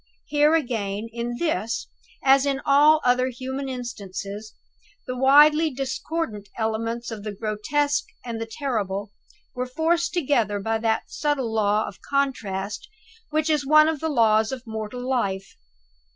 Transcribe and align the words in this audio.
Here 0.25 0.55
again, 0.55 1.09
in 1.13 1.35
this, 1.37 1.87
as 2.23 2.47
in 2.47 2.59
all 2.65 3.01
other 3.05 3.27
human 3.27 3.69
instances, 3.69 4.55
the 5.05 5.15
widely 5.15 5.69
discordant 5.69 6.49
elements 6.57 7.11
of 7.11 7.21
the 7.23 7.31
grotesque 7.31 8.05
and 8.25 8.41
the 8.41 8.47
terrible 8.47 9.11
were 9.53 9.67
forced 9.67 10.11
together 10.11 10.59
by 10.59 10.79
that 10.79 11.11
subtle 11.11 11.53
law 11.53 11.87
of 11.87 12.01
contrast 12.01 12.89
which 13.29 13.47
is 13.47 13.63
one 13.63 13.87
of 13.87 13.99
the 13.99 14.09
laws 14.09 14.51
of 14.51 14.65
mortal 14.65 15.07
life. 15.07 15.55